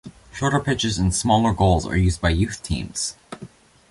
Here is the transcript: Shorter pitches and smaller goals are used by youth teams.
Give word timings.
Shorter 0.33 0.59
pitches 0.59 0.97
and 0.97 1.13
smaller 1.13 1.53
goals 1.53 1.85
are 1.85 1.95
used 1.95 2.21
by 2.21 2.29
youth 2.29 2.63
teams. 2.63 3.15